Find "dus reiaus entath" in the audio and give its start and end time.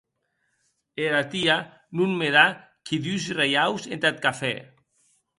3.05-4.19